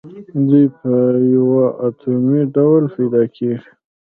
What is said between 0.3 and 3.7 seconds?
دوی په یو اتومي ډول پیداکیږي.